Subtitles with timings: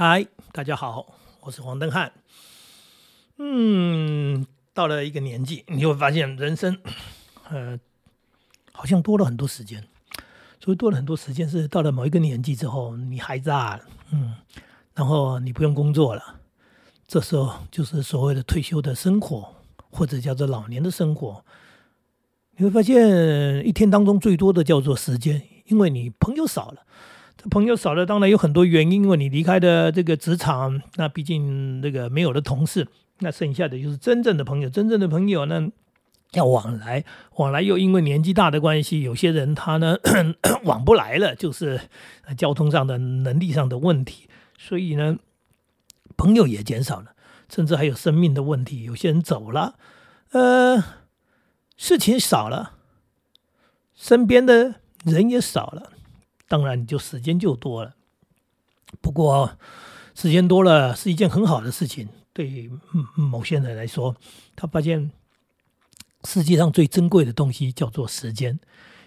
[0.00, 2.12] 嗨，大家好，我是黄登汉。
[3.36, 6.78] 嗯，到了一个年纪，你会发现人生，
[7.50, 7.76] 呃，
[8.70, 9.82] 好像多了很多时间。
[10.60, 13.82] 所以多了很多时间，是到了某一个年纪之后，你孩子大了，
[14.12, 14.36] 嗯，
[14.94, 16.22] 然后你不用工作了，
[17.08, 19.52] 这时候就是所谓的退休的生活，
[19.90, 21.44] 或者叫做老年的生活。
[22.54, 26.84] 你会发现，一天当中最多的叫做时间，因为你朋友少了。
[27.40, 32.88] 这朋友少了，当然有很多原因，因为你离开的这个职场，那毕竟那个没有了同事，
[33.20, 35.68] 那剩下的就是真正的朋友，真正的朋友呢
[36.32, 37.04] 要往来，
[37.36, 39.96] 往来又因为年纪大的关系，有些人他呢
[40.64, 41.80] 往不来了，就是
[42.36, 44.28] 交通上的能力上的问题，
[44.58, 45.18] 所以呢
[46.16, 47.12] 朋友也减少了，
[47.48, 49.76] 甚至还有生命的问题，有些人走了，
[50.32, 50.82] 呃，
[51.76, 52.72] 事情少了，
[53.94, 55.92] 身边的人也少了。
[56.48, 57.94] 当然，你就时间就多了。
[59.00, 59.58] 不过，
[60.14, 62.08] 时间多了是一件很好的事情。
[62.32, 62.70] 对
[63.14, 64.16] 某些人来说，
[64.56, 65.10] 他发现
[66.24, 68.58] 世界上最珍贵的东西叫做时间。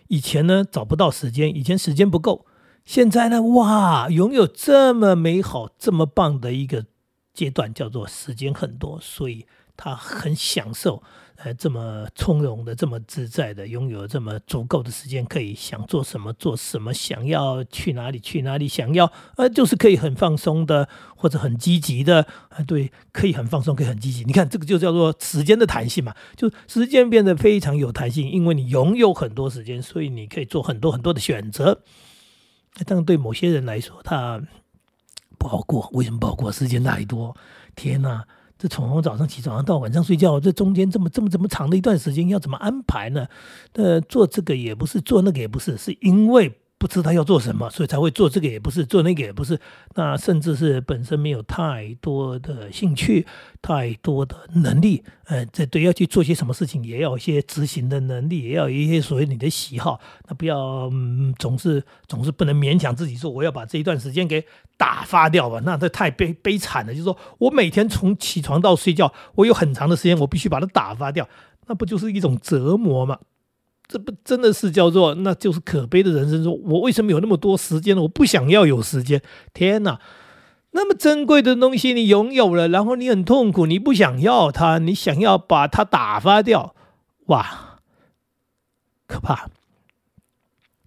[0.07, 2.45] 以前呢找不到时间，以前时间不够。
[2.83, 6.85] 现在呢，哇，拥有这么美好、这么棒的一个
[7.33, 9.45] 阶段，叫做时间很多，所以
[9.77, 11.01] 他很享受。
[11.43, 24.23] 呃，这么从容的，这么自在的，拥有这么足够的时间，可以想做什么做什么，想要去哪里去哪里，想要呃，就是可以很放松的，或者很积极的，啊，对，可以很放松，可以很积极。
[24.23, 31.81] 你看，这个就叫做时间的弹性嘛，就时间变得非常有弹性，因为你拥有很多时间，所以你可以做很多很多的选择。
[32.85, 34.39] 但对某些人来说，他
[35.39, 35.89] 不好过。
[35.93, 36.51] 为什么不好过？
[36.51, 37.35] 时间太多，
[37.75, 38.25] 天哪！
[38.61, 43.25] 这从早上起床到晚上睡觉，这中间这么这么这么长的一段时间要怎么安排呢？
[43.73, 46.60] 呃，做这个也不是，做那个也不是，是因为。
[46.81, 49.59] 不知道要做什么，所以才会做这个也不是，做那个也不是。
[49.93, 53.27] 那甚至是本身没有太多的兴趣，
[53.61, 55.03] 太多的能力。
[55.25, 60.01] 呃，这对要去做些什么事情，也要一些执行的能力，也要一些所谓你的喜好。
[60.27, 60.89] 那不要
[61.37, 64.43] 总是总是不能勉强自己说我要把这一段时间给
[64.75, 65.61] 打发掉吧？
[65.63, 66.91] 那这太悲悲惨了。
[66.91, 71.29] 就是说我每天从起床到睡觉，我有很长的时间，我必须把它打发掉，
[71.67, 73.19] 那不就是一种折磨吗？
[73.91, 76.41] 这不真的是叫做，那就是可悲的人生。
[76.41, 78.01] 说我为什么有那么多时间呢？
[78.03, 79.21] 我不想要有时间。
[79.53, 79.99] 天哪，
[80.71, 86.73] 那么珍贵的东西你拥有了，然后你很痛苦，你不想要它，你想要把它打发掉，
[87.25, 87.79] 哇，
[89.07, 89.49] 可怕。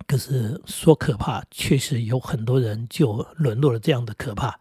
[0.06, 4.58] 可是说可怕，确实有很多人就沦落了这样的可怕。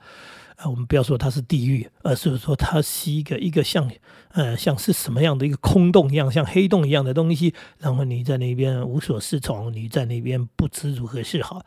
[0.69, 3.90] 我们不要说它是地狱，而是说它是一个一个像
[4.29, 7.53] 呃像是什么样的一个空洞一样，像黑洞一样的东西。
[7.79, 11.66] 然后你在那边无所适从，你在那边不知如何是好。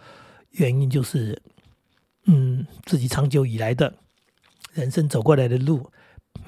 [0.52, 1.40] 原因就是，
[2.24, 3.92] 嗯，自己长久以来的
[4.72, 5.90] 人生走过来的路。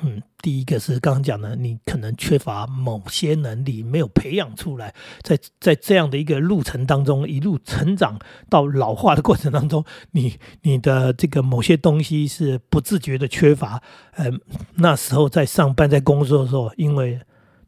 [0.00, 8.16] 嗯，第一个是刚刚讲的，你可能缺乏某些能力，没有培养出来，在在这样的一个路程当中，一路成长
[8.48, 13.82] 到老化的过程当中，你你的这个某些东西是不自觉的缺乏。
[14.14, 14.40] 嗯，
[14.76, 17.20] 那时候在上班在工作的时候，因为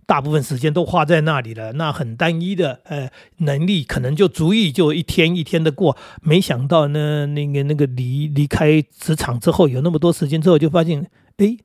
[0.07, 5.97] 大部分时间都花在那里了，那很单一的呃能力，可能就足以就一天一天的过。
[6.23, 11.57] 没想到呢，那个那个离离开职场之后，有那么多时间之后，就发现，哎。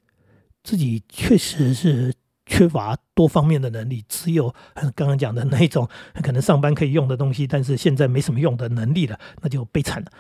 [0.65, 2.11] 自己确实是
[2.47, 4.53] 缺乏多方面的能力，只有
[4.95, 5.87] 刚刚讲的那一种
[6.23, 10.11] 可能上班可以用的东西，但是现在没什么用的能力了，那就悲惨了。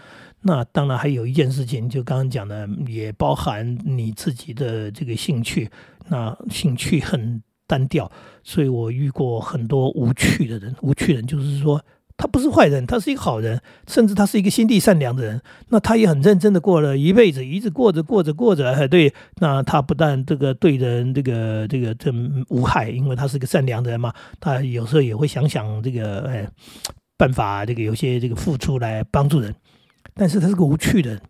[0.41, 5.69] 那当然还有一件事情，就刚刚讲的，也包含你自己的这个兴趣，
[6.07, 8.11] 那兴趣很单调，
[8.43, 10.75] 所以我遇过很多无趣的人。
[10.81, 11.83] 无趣人就是说。
[12.17, 15.41] 他不是坏人，他是一个好人，甚至他是一个心地善良的人。
[15.69, 19.13] 那他也很认真的过了一辈子，一直过着过着过着，对。
[19.39, 22.11] 那他不但这个对人这个这个这
[22.47, 24.13] 无害，因为他是个善良的人嘛。
[24.39, 26.47] 他有时候也会想想这个哎
[27.17, 29.53] 办法，这个有些这个付出来帮助人。
[30.13, 31.21] 但是他是个无趣的人，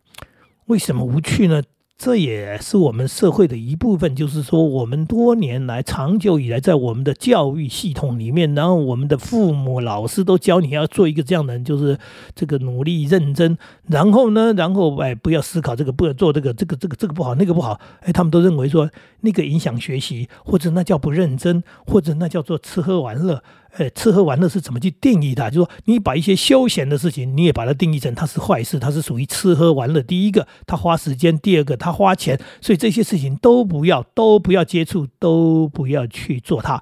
[0.67, 1.63] 为什么无趣呢？
[1.97, 11.97] 这也是我们社会的一部分，就是说，我们多年来、长久以来，在我们的教育系统里面，然后我们的父母、老师都教你要做一个这样的人，就是
[12.35, 13.57] 这个努力、认真。
[13.87, 17.79] 然后呢，然后哎，不要思考这个，不要做这个，这个、这个、这个不好，那个不好。
[18.01, 18.89] 哎，他们都认为说
[19.21, 23.41] 那个影响学习，或者那叫不认真，或者那叫做吃喝玩乐。
[23.77, 25.49] 哎，吃喝玩乐是怎么去定义它？
[25.49, 30.01] 就说你把一些休闲的事情，你也把它定义成它是坏事，它是属于吃喝玩乐。
[30.01, 32.39] 第一个，他花时间；第二个，他花钱。
[32.61, 36.81] 所以这些事情都不要，都不要接触，都不要去做它。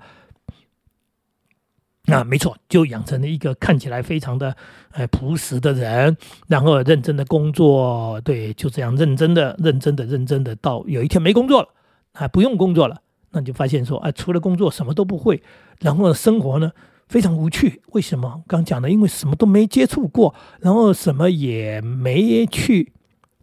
[2.05, 4.55] 那没错，就养成了一个看起来非常的
[4.91, 6.17] 呃朴实的人，
[6.47, 11.69] 然后认真的工作，对，就这样认真的、认真的、认真的，到有一天没工作了，
[12.11, 13.01] 啊，不用工作了，
[13.33, 15.43] 那你就发现说，啊，除了工作什么都不会，
[15.81, 16.71] 然后生活呢
[17.09, 17.81] 非常无趣。
[17.87, 18.43] 为什么？
[18.47, 22.93] 刚讲的，因为什么都没接触过，然后什么也没去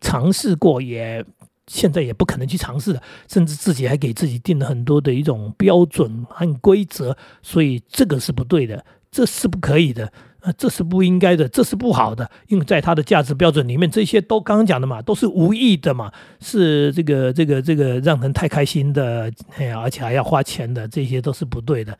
[0.01, 1.23] 尝试过，也。
[1.67, 21.99] 现在也不可能去尝试了，甚至自己还给自己定了很多的一种标准和规则，所以这个是不对的，这是不可以的，呃，这是不应该的，这是不好的，因为在他的价值标准里面，这些都刚刚讲的嘛，都是无意的嘛，是这个这个这个让人太开心的，哎呀，而且还要花钱的，这些都是不对的，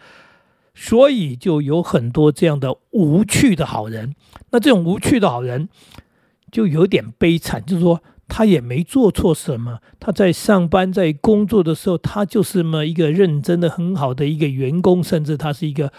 [0.75, 4.15] 所以就有很多这样的无趣的好人，
[4.51, 5.69] 那这种无趣的好人
[6.51, 8.03] 就有点悲惨，就是说。
[8.33, 15.93] 他也没做错什么，他在上班在工作的时候，他就是么一个认真的很好的一个员工，甚至他是一个，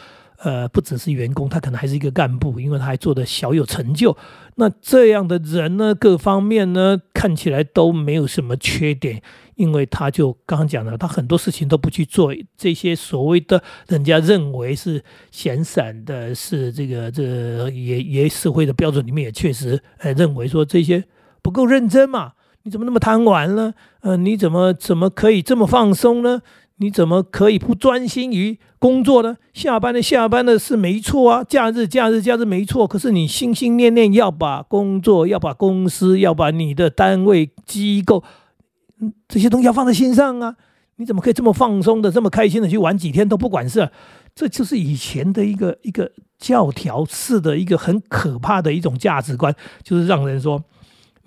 [0.44, 4.16] 呃，不只是员工，他可能还是一个干部，因为他还做的小有成就。
[4.56, 9.22] 那这样的人呢，各方面呢看起来都没有什么缺点，
[9.56, 21.04] 因为他就刚刚讲了，他很多事情都不去做，这些所谓的人家认为是闲散的，是这个这也也社会的标准里面也确实，呃，认为说这些。
[21.44, 22.34] 不够认真嘛？
[22.62, 23.74] 你怎么那么贪玩呢？
[24.02, 26.44] 呃，你怎么怎么可以这么放松呢？
[26.82, 29.38] 你怎么可以不专心于工作呢？
[29.54, 32.88] 下班的下班的是没错啊，假日假日假日没错。
[32.88, 38.24] 可是你心心念念要把工作、要把公司、要把你的单位机构，
[39.00, 40.58] 嗯，这些东西要放在心上啊！
[40.96, 43.90] 你怎么可以这么放松的、这么开心的去玩几天都不管事？
[44.34, 50.64] 这就是以前的一个一个教条式的一个很可怕的一种价值观，就是让人说。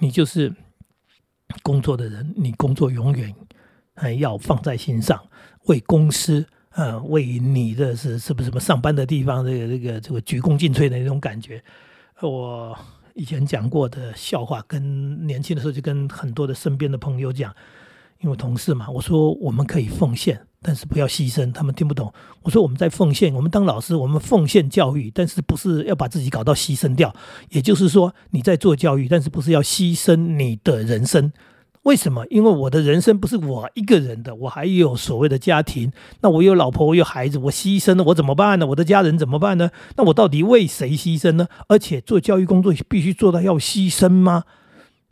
[0.01, 0.53] 你就是
[1.63, 3.33] 工作的人，你工作永远
[3.95, 5.21] 还要放在心上，
[5.67, 11.63] 为公司，呃，为你的是是不是什么上班的地方，这个这个这个鞠躬尽瘁的那种感觉。
[12.21, 12.77] 我
[13.15, 17.55] 以前讲过的笑话，跟年轻的时候就跟很多的身边的朋友讲，
[18.21, 20.41] 因为同事嘛，我说我们可以奉献。
[20.67, 22.11] 但是不要牺牲，他们听不懂。
[22.41, 27.15] 我说我们在奉献，我们当老师，我们奉献教育，但是不是要把自己搞到牺牲掉？
[27.51, 31.31] 也就是说，你在做教育，但是不是要牺牲你的人生？
[31.85, 32.27] 为什么？
[32.29, 35.93] 因为我的人生不是我一个人的，我还有所谓的家庭。
[36.21, 38.67] 那我有老婆，我有孩子，我牺牲了，我怎么办呢？
[38.67, 39.71] 我的家人怎么办呢？
[39.97, 41.47] 那我到底为谁牺牲呢？
[41.69, 44.45] 而且做教育工作必须做到要牺牲吗？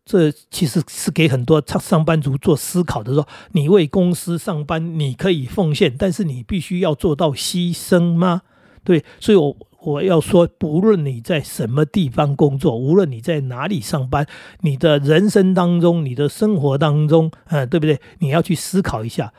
[0.05, 8.43] 这其实是给很多上上班族做思考的，说你为公司上班，你可以奉献，但是你必须要做到牺牲吗？
[8.83, 14.27] 对，所以我我要说，不论你在什么地方工作，无论你在哪里上班，
[14.61, 18.01] 你的人生当中，你的生活当中，呃，对不对？
[18.21, 19.33] 你要去思考一下，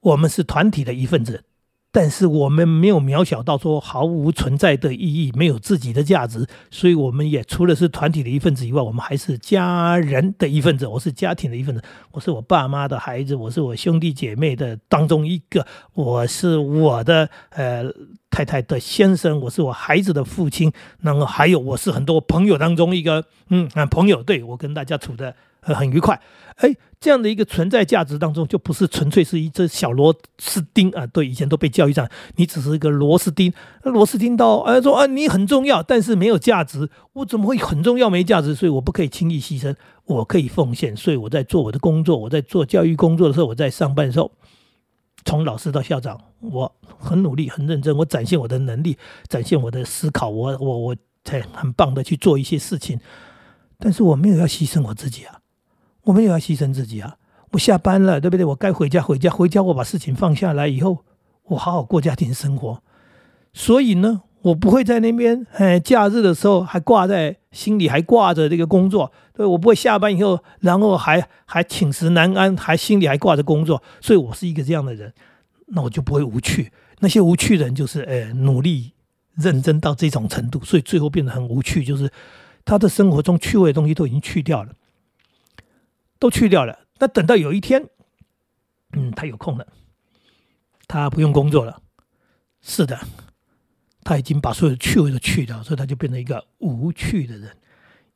[0.00, 1.44] 我们是团体的一份子。
[1.92, 10.86] 但是我们没有渺小到说毫无存在的意义，没有自己的价值，所以我们也除了是团体的一份子以外，我们还是家人的一份子。
[10.86, 11.82] 我是家庭的一份子，
[12.12, 17.84] 我是我爸妈的孩子，我是我兄弟姐妹的当中一个，我是我的呃
[18.36, 25.34] 太太的先生，我是我孩子的父亲，然后还有我是很多朋友当中一个，嗯啊朋友，对我跟大家处的。
[25.62, 26.20] 很愉快，
[26.58, 31.04] 哎，这样的一个存在价值当中，就不是纯粹是一只小螺丝钉啊。
[31.08, 33.52] 对，以前都被教育上，你只是一个螺丝钉，
[33.82, 38.54] 螺丝钉到哎说啊，你很重要，但是没有价值，我怎么会很重要没价值？
[38.54, 39.74] 所以我不可以轻易牺牲，
[40.04, 40.96] 我可以奉献。
[40.96, 44.30] 所以我在做我的工作，我在做教育工作的时候，我在上班的时候，
[45.26, 48.96] 从老师到校长，我很努力、很认真，我展现我的能力，
[49.28, 52.98] 展现我的思考，我我我才很棒的去做一些事情，
[53.78, 55.40] 但是我没有要牺牲我自己啊。
[56.04, 57.16] 我没有要牺牲自己啊！
[57.50, 58.46] 我下班了，对不对？
[58.46, 59.60] 我该回家，回家，回家。
[59.60, 60.98] 我把事情放下来以后，
[61.46, 62.80] 我好好过家庭生活。
[63.52, 69.10] 所以呢，我不会在那边，哎，假日的时候还挂在心里，还挂着这个工作。
[69.32, 73.82] 对我不会下班以后，然后还还寝食难安，还心里还挂着工作。
[74.00, 75.12] 所以我是一个这样的人，
[75.68, 76.70] 那我就不会无趣。
[77.00, 78.92] 那些无趣的人，就是呃，努力
[79.34, 82.10] 认真到这种程度，所以最后变得很无趣，就是
[82.64, 84.72] 他的生活中趣味的东西都已经去掉了。
[86.18, 86.78] 都去掉了。
[86.98, 87.88] 那等到有一天，
[88.92, 89.66] 嗯，他有空了，
[90.88, 91.82] 他不用工作了。
[92.62, 92.98] 是的，
[94.06, 97.50] 他已经把所有的趣味都去掉，所以他就变成一个无趣的人。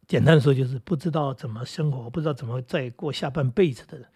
[0.07, 4.07] 简单的说，就是不知道怎么生活，不知道怎么再过下半辈子的人。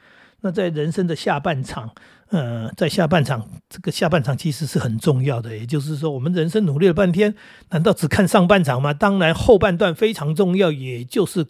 [0.40, 1.90] 那在人生的下半场，
[2.28, 5.56] 呃，在下半场，这个下半场其实是很重要的。
[5.56, 7.34] 也就是说，我们人生努力了半天，
[7.70, 8.94] 难道只看上半场吗？
[8.94, 11.48] 当然，后半段非常重要，也就是。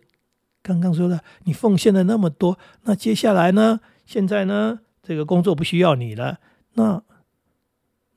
[0.63, 3.81] 刚刚说了，你奉献了那么多，那接下来呢？
[4.07, 4.81] 现在呢？
[5.03, 6.39] 这个工作不需要你了，
[6.73, 7.03] 那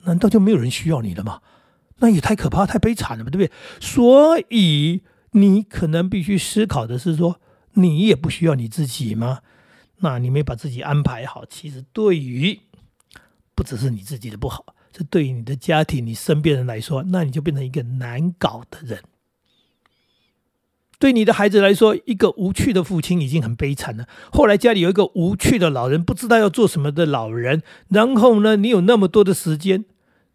[0.06, 1.42] 难道就没有人需要你了吗？
[2.00, 3.52] 那也太可怕、太悲惨了吧，对不对？
[3.80, 5.02] 所以
[5.32, 7.40] 你可能必须思考的是说，
[7.74, 9.40] 你也不需要你自己吗？
[10.00, 12.60] 那你没把自己安排好，其实对于
[13.56, 19.02] 不只是你自己的不好，这对于你的家庭、你身边人来说，那你就变成一个难搞的人。
[21.00, 24.08] 对你的孩子来说，一个无趣的父亲已经很悲惨了。
[24.32, 27.62] 后来家里有一个无趣的老人，不知道要做什么的老人。
[27.90, 29.86] 然后呢，你有那么多的时间，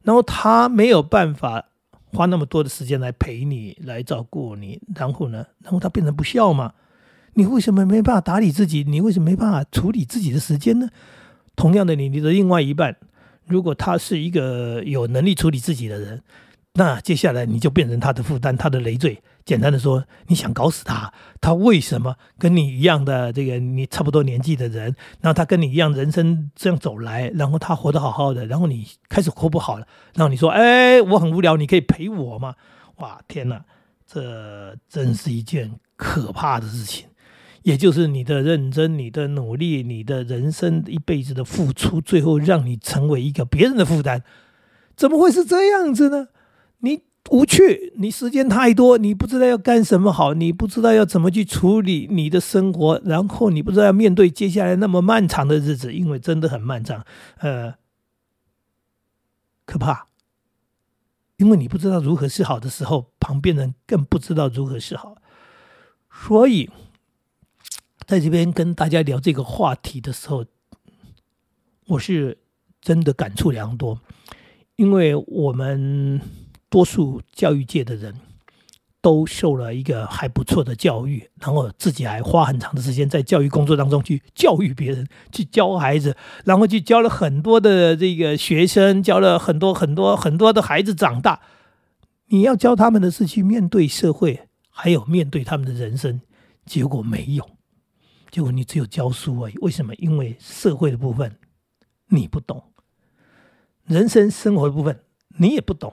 [0.03, 1.65] 然后他没有办法
[2.13, 4.81] 花那么多的时间来陪你、来照顾你。
[4.95, 6.73] 然后呢，然后他变成不孝嘛？
[7.35, 8.85] 你为什么没办法打理自己？
[8.87, 10.89] 你为什么没办法处理自己的时间呢？
[11.57, 12.97] 同样的，你你的另外一半，
[13.47, 16.23] 如果他是一个有能力处理自己的人。
[16.75, 19.23] 那接下来你就变成他的负担，他的累赘。
[19.45, 32.55] 简单的说，你想搞死他，他为什么跟你一样的这个你差不多年纪的人，然后他跟你一样人生这样走来，然后他活得好好的，然后你开始活不好了，然后你说，哎，我很无聊，你可以陪我吗？
[32.97, 33.65] 哇，天哪，
[34.07, 37.07] 这真是一件可怕的事情。
[37.63, 44.23] 也就是你的认真、你的努力、你的人生一辈子的付出，最后让你成为一个别人的负担，
[44.97, 46.27] 怎么会是这样子呢？
[46.79, 57.07] 你无趣，你时间太多，你不知道要干什么好，你不知道要怎么去处理你的生活，然后你不知道要面对接下来那么漫长的日子，因为真的很漫长，
[57.39, 57.75] 呃，
[59.65, 60.09] 可怕。
[61.37, 65.17] 因为你不知道如何是好的时候，旁边人更不知道如何是好，
[66.11, 66.69] 所以
[68.05, 70.45] 在这边跟大家聊这个话题的时候，
[71.87, 72.39] 我是
[72.81, 74.01] 真的感触良多，
[74.77, 76.21] 因为我们。
[76.73, 78.15] 多数教育界的人
[79.03, 91.43] 都受了一个还不错的教育，然后自己还花很长的时间在教育工作当中去教育别人，去教孩子，然后去教了很多的这个学生，教了很多很多很多的孩子长大。
[92.29, 96.23] 你要教他们的是去面对社会，还有面对他们的人生，
[96.65, 97.47] 结果没有，
[98.31, 99.59] 结果你只有教书而已。
[99.59, 99.95] 为什么？
[99.97, 101.37] 因为社会的部分
[102.09, 102.63] 你不懂，
[103.85, 105.03] 人生生活的部分
[105.37, 105.93] 你也不懂。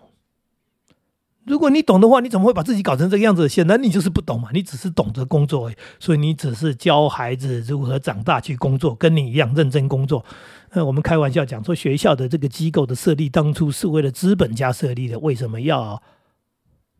[1.60, 3.50] 如果你懂的话，你怎么会把自己搞成这个样子？
[3.50, 10.24] 显然你就是不懂嘛，你只是懂得工作，所以你只是教孩子如何长大去工作，跟你一样认真工作。
[10.72, 16.02] 那我们开玩笑讲说，学校的这个机构的设立当初是为了资本家设立的，为什么要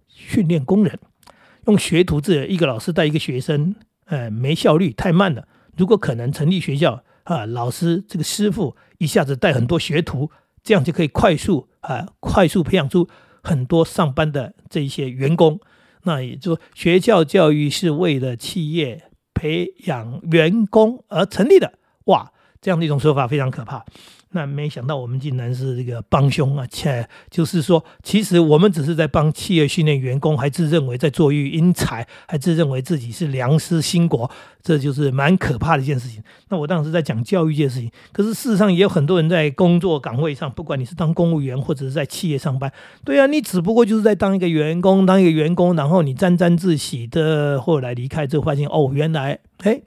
[0.10, 1.00] 训练工人？
[1.68, 3.74] 用学徒制，一个老师带一个学生，
[4.08, 5.48] 呃，没效率，太慢了。
[5.78, 10.30] 如果可能成立学校啊，老师这个师傅一下子带很多学徒，
[10.62, 13.08] 这样就可以快速啊，快速培养出。
[13.44, 15.60] 很多上班的这些员工，
[16.04, 19.04] 那也就学校教育是为了企业
[19.34, 21.74] 培养员工而成立的，
[22.06, 22.32] 哇，
[22.62, 23.86] 这样的一种说法非常可怕。
[24.32, 26.64] 那没想到我们竟然是这个帮凶啊！
[26.68, 34.30] 切，就是说，其实我们只是在帮企业训练员工，还自认为在做育英才，还自认为自己是良师兴国，
[34.62, 36.22] 这就是蛮可怕的一件事情。
[36.50, 42.72] 那我当时在讲教育界的事情，可是事实上也有很多人在工作岗位上，不管你是当公务员或者是在企业上班，
[43.04, 49.82] 对啊，你只不过就是在当一个员工，当一个员工，然后你沾沾自喜的，后来离开之后发现，哦，原来，哎，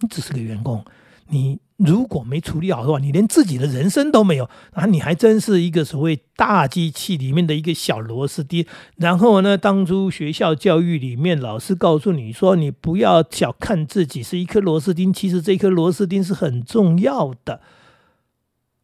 [0.00, 0.84] 你只是个员工，
[1.28, 1.63] 你。
[1.76, 8.64] 如果没处理好的话，你连自己的人生都没有，啊，你还真是一个所谓大机器里面的一个小螺丝钉。
[8.96, 17.60] 然后呢，当初学校教育里面老师告诉你说，你不要小看自己是一颗螺丝钉，其实这颗螺丝钉是很重要的。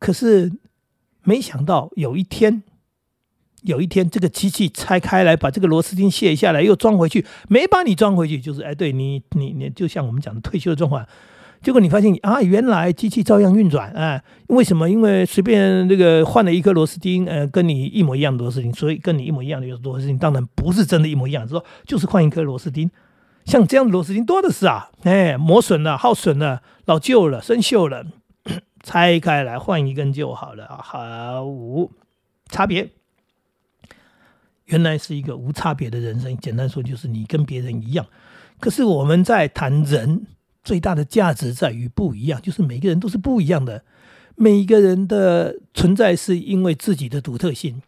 [0.00, 0.50] 可是
[1.22, 2.64] 没想到有一天，
[3.62, 11.06] 有一天这个机器拆开来，把这个螺丝钉卸下来，又装回去，没把你装回去，就是哎，对你，你，你就像我们讲的退休的状况。
[11.62, 14.22] 结果你发现啊，原来机器照样运转啊？
[14.46, 14.88] 为什么？
[14.88, 22.90] 因为随便那个换了一颗螺丝钉，呃，跟你一模一样的螺丝钉，所以跟你一模一样的螺丝钉，当然不是真的一模一样，说就是换一颗螺丝钉。
[23.44, 28.06] 像这样的螺丝钉多的是啊，哎，磨损了、耗损了、老旧了、生锈了，
[28.82, 31.90] 拆开来换一根就好了，毫无
[32.48, 32.88] 差别。
[34.64, 38.06] 原来是一个无差别的人生，简单说就是你跟别人一样。
[38.58, 40.26] 可是我们在谈人。
[40.62, 43.82] 最大的价值在于不一样，就是每个人都是不一样的。
[44.36, 47.82] 每一个人的存在是因为自己的独特性，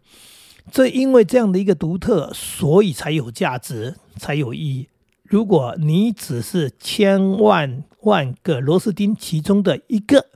[0.70, 4.88] 这因为这样的一个独特，所以才有价值，才有意义。
[5.24, 10.26] 如果你只是千万万个螺丝钉其中的一个，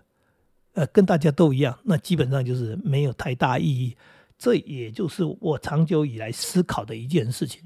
[0.72, 3.96] 呃，跟大家都一样，那基本上就是没有太大意义。
[4.38, 7.62] 这也就是我长久以来思考的一件事情，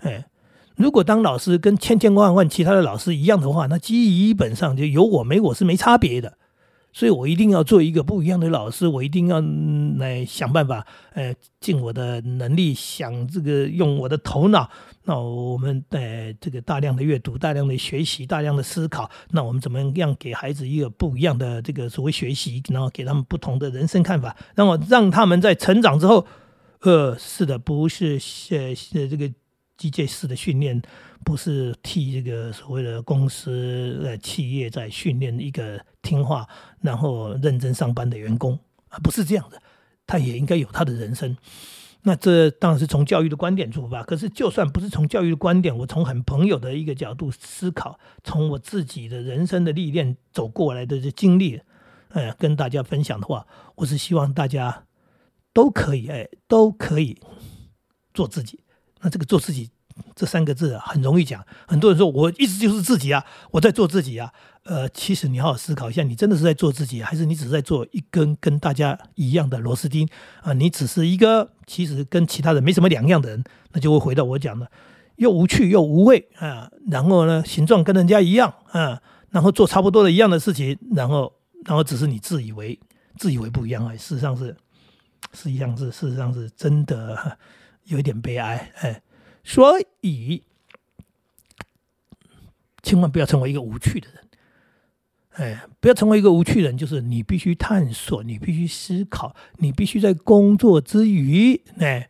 [0.00, 0.26] 哎。
[0.76, 6.38] 如果当老师跟千千万万其他的老师一样的话，那基本上就有我没我是没差别的。
[6.92, 9.38] 所以我一定要做一个不一样的老师，我一定要
[9.98, 14.70] 来想办法，呃，尽我的能力想这个用我的头脑。
[15.04, 26.26] 那我们呃这个大量的阅读、大量的学习、大量的思考，那我们怎么样给孩子一个不一样的这个所谓学习，然后给他们不同的人生看法，然后让他们在成长之后，
[26.80, 28.18] 呃，是的，不是
[28.52, 29.30] 呃呃这个
[29.76, 30.80] 机械式的训练。
[31.24, 36.46] 不是替这个所谓的公司呃企业在训练一个听话
[36.80, 38.56] 然后认真上班的员工
[38.90, 39.60] 啊，不是这样的，
[40.06, 41.36] 他也应该有他的人生。
[42.02, 44.04] 那这当然是从教育的观点出发。
[44.04, 51.60] 可是就算不是从教育的观点，我从很朋友的一个角度思考，从我自己的人生的历练走过来的这经历，
[52.10, 54.84] 呃，跟大家分享的话，我是希望大家
[55.52, 57.18] 都可以哎，都可以
[58.14, 58.60] 做自己。
[59.06, 59.70] 那这个做自己。
[60.14, 61.42] 这三个字啊，很容易讲。
[61.66, 64.30] 很多人说我一直就是自己啊，我在做自己啊。
[64.64, 70.06] 呃，其实你好好思考一下，你真的是在做自己，还是你只是在做一根跟大家一样的螺丝钉
[70.42, 70.52] 啊？
[70.52, 74.70] 你只是一个其实跟其他人没什么两样的人，那就会回到我讲的，
[75.16, 76.70] 又无趣又无味啊。
[76.88, 81.32] 然后呢，形状跟人家一样啊，然后做差不多的一样的事情，然后
[81.64, 82.78] 然后只是你自以为
[83.16, 84.54] 自以为不一样哎，事实上是
[85.32, 87.38] 实际上是事实上是真的
[87.86, 89.02] 有一点悲哀哎。
[89.42, 90.42] 所以，
[92.82, 94.22] 千万不要成为一个无趣的人。
[95.34, 102.08] 哎，不要成为一个无趣人，就是你必须探索，你必须思考，你必须在工作之余，哎，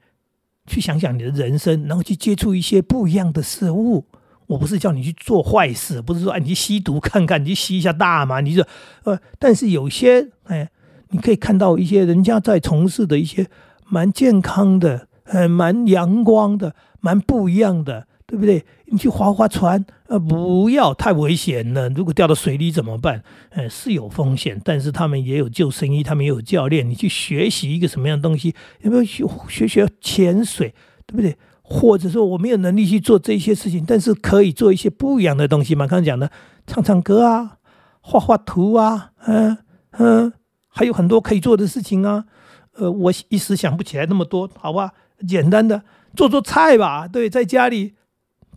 [0.66, 4.06] 去想想你的人生，然后去接触一些不一样的事物。
[4.46, 8.64] 我不是叫你去做坏事，不是说哎，你去吸毒看看，你去吸一下大麻，你就
[9.02, 10.70] 呃，但是有些哎，
[11.08, 13.50] 你可以看到一些人家在从事的一些
[13.84, 15.08] 蛮健康的。
[15.26, 18.64] 呃，蛮阳光的，蛮不一样的，对不对？
[18.86, 21.88] 你去划划船，呃，不要太危险了。
[21.88, 23.22] 如果掉到水里怎么办？
[23.50, 26.88] 呃，是有风险，但是他们也有救生衣，他们也有教练。
[26.88, 28.54] 你去学习一个什么样的东西？
[28.82, 30.72] 有没有学学学潜水，
[31.06, 31.36] 对不对？
[31.62, 35.84] 或者说我没有能力去做这些事情，但是可以做一些不一样的东西嘛？
[35.88, 36.30] 刚刚讲的，
[36.64, 37.58] 唱唱歌啊，
[38.00, 39.58] 画画图啊，嗯
[39.98, 40.32] 嗯，
[40.68, 42.26] 还有很多可以做的事情啊。
[42.74, 44.92] 呃，我一时想不起来那么多，好吧？
[45.26, 45.82] 简单的
[46.14, 47.94] 做做菜吧，对，在家里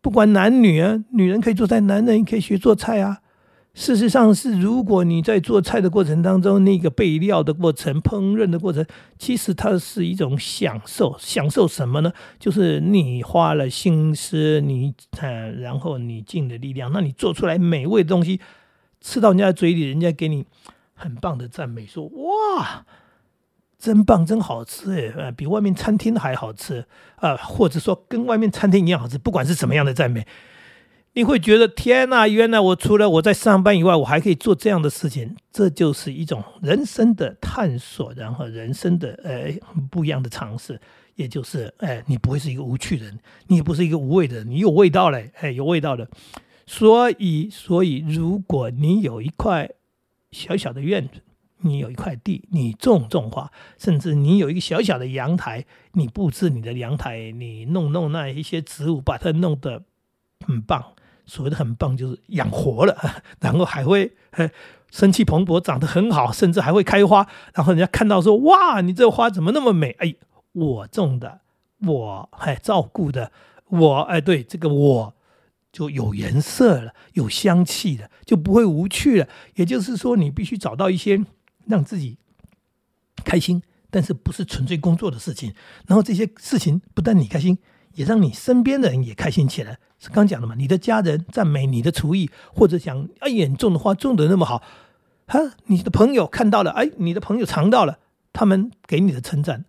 [0.01, 3.19] 不管男女啊，女人可以做菜，男人也可以学做菜啊。
[3.75, 8.83] 事实上是，如果你在做菜的过程当中，那个备料的过程、烹饪的过程，
[9.17, 11.15] 其实它是一种享受。
[11.19, 12.11] 享受什么呢？
[12.39, 18.41] 就是你花了心思，你呃，然后你尽了力量，那你做出来美味的东西，
[18.99, 20.45] 吃到人家嘴里，人家给你
[20.93, 22.85] 很棒的赞美，说哇。
[23.79, 25.31] 真棒，真好吃哎！
[25.31, 29.17] 比外面餐厅还好吃啊，或者说跟外面餐厅一样好吃。
[29.17, 30.27] 不管是什么样的赞美，
[31.13, 32.27] 你会觉得天哪！
[32.27, 35.37] 原来我除了我在上班以外，我还可以做这样的事情。
[35.49, 39.49] 这就是一种人生的探索，然后人生的呃
[39.89, 40.77] 不一样的尝试。
[41.15, 46.05] 也就是哎，你不会是一个无趣人，你也不是一个无味的人，你有味道嘞，哎，有味道的。
[46.67, 49.69] 所以，所以如果你有一块
[50.31, 51.21] 小小的院子。
[51.61, 59.83] 你有一块地，你种种花，甚至你有一个小小的阳台，你布置你的阳台，你弄弄那一些植物，把它弄得
[60.45, 60.93] 很棒。
[61.25, 62.97] 所谓的很棒，就是养活了，
[63.39, 64.13] 然后还会
[64.89, 67.27] 生气蓬勃，长得很好，甚至还会开花。
[67.53, 70.15] 然后人家看到说：“哇，你这花怎么那么美？”哎，
[70.53, 71.41] 我种的，
[71.85, 73.31] 我还照顾的，
[73.67, 75.13] 我哎，对这个我
[75.71, 79.27] 就有颜色了，有香气了，就不会无趣了。
[79.53, 81.23] 也就是说，你必须找到一些。
[81.69, 82.17] 让自己
[83.23, 85.53] 开心，但是不是纯粹工作的事情。
[85.85, 87.59] 然后这些事情不但你开心，
[87.93, 89.77] 也让你身边的人也开心起来。
[89.99, 90.55] 是刚讲的嘛？
[90.55, 94.63] 你的家人赞美你的厨艺，或者想哎呀，你种的花种的那么好，
[95.27, 97.99] 哈，你的朋友看到了，哎，你的朋友尝到了，
[98.33, 99.65] 他们给你的称赞，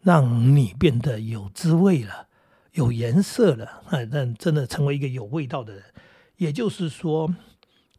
[0.00, 2.28] 让你变得有滋味了，
[2.72, 5.82] 有颜色了，哎，让真的成为一个有味道的人。
[6.38, 7.34] 也就是说，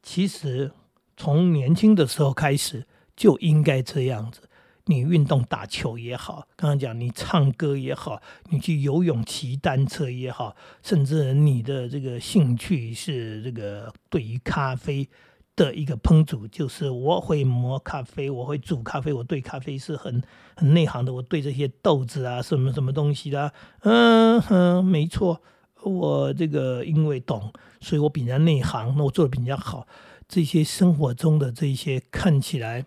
[0.02, 0.71] 其实
[1.15, 2.88] 从年轻的时候开始。
[3.17, 4.41] 就应该这样子，
[4.86, 15.10] 你运动打球也好，刚刚讲你唱歌也好，你去游泳、骑单车也好，甚至你的这个兴趣是这个对于咖啡
[15.56, 20.23] 的一个烹煮，就是我会磨咖啡，我会煮咖啡，我对咖啡是很
[20.56, 25.41] 很内行的，我对这些豆子啊什么什么东西的，嗯哼，没错，
[25.82, 27.51] 我这个因为懂，
[27.82, 29.88] 所以我比人家内行，那我做的比人家好。
[30.27, 32.85] 这些生活中的这些看起来，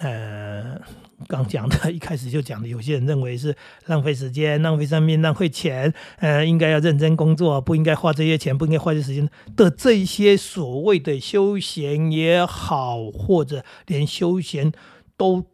[0.00, 0.80] 呃，
[1.28, 3.56] 刚讲的， 一开始就讲的，有些人认为是
[3.86, 14.72] 浪费时间、浪费生命、浪费钱，呃，应该要认真工作，不应该花这些钱，不应该花这些时间的这些所谓的休闲也好，或者连休闲
[15.16, 15.44] 都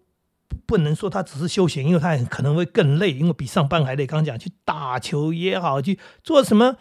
[0.64, 4.06] 不能说他只是休闲，因为他可能会更累，因为比上班还累。
[4.06, 6.76] 刚讲去打球也好，去做什么，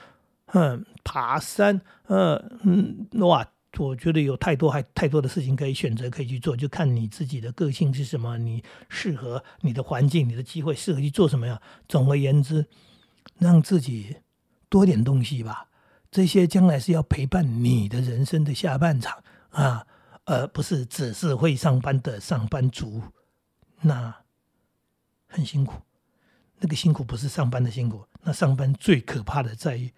[0.54, 3.46] 嗯，爬山，嗯，嗯，哇。
[3.78, 11.62] 我觉得有太多还太多的事情可以选择可以去做，就看你自己的个性是什么，你适合你的环境、你的机会适合去做什么呀？
[11.88, 12.66] 总而言之，
[13.38, 14.18] 让自己
[14.68, 15.70] 多点东西吧。
[16.10, 19.86] 这些将来是要陪伴你的人生的下半场啊，
[20.26, 23.04] 而不是只是会上班的上班族。
[23.82, 24.14] 那
[25.28, 25.80] 很辛苦，
[26.58, 29.94] 那个辛苦不是上班的辛苦，那上班最可怕的在于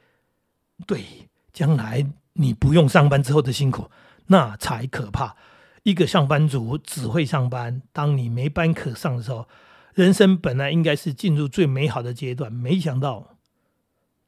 [0.85, 2.05] 对将来。
[2.33, 3.89] 你不用上班之后的辛苦，
[4.27, 5.35] 那才可怕。
[5.83, 9.47] 一个上班族只会上班，当你没班可上的时候，
[9.93, 13.37] 人生本来应该是进入最美好的阶段，没想到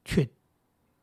[0.03, 0.27] 却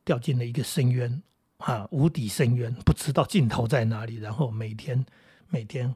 [0.05, 1.23] 掉进了一个深渊
[1.59, 4.17] 啊，无底深渊，不知道尽头在哪里。
[4.17, 5.07] 然后每天
[5.49, 5.95] 每天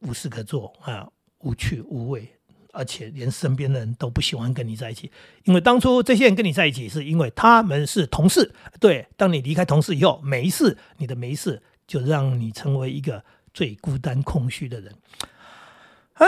[0.00, 2.37] 无事可做啊，无趣无味。
[2.72, 5.10] 而且连身边的人都不喜欢跟你在一起，
[5.44, 8.52] 因为当初这些人跟你在一起，是因为他们是同事。
[8.78, 14.94] 对，当你离开同事以后，没事，你的没事就让你成为一个最孤单空虚的人。
[16.14, 16.26] 啊。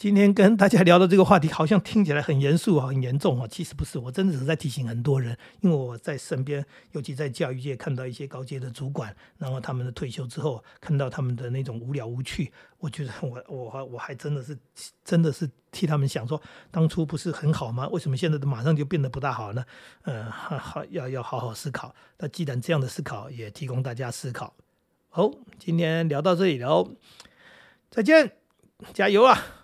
[0.00, 3.46] 今天跟大家聊的这个话题，好像听起来很严肃啊，很严重啊。
[3.46, 14.56] 其实不是，我真的是在提醒很多人，因为我在身边，尤其在教育界看到一些高阶的主管，然后他们的退休之后，看到他们的那种无聊无趣，我觉得 我我我还真的是
[15.04, 17.86] 真的是替他们想说，当初不是很好吗？
[17.88, 19.62] 为什么现在的马上就变得不大好呢？
[20.04, 21.94] 嗯，好要要好好思考。
[22.16, 24.54] 那既然这样的思考，也提供大家思考。
[25.10, 26.88] 好，今天聊到这里喽，
[27.90, 28.38] 再见，
[28.94, 29.59] 加油啊！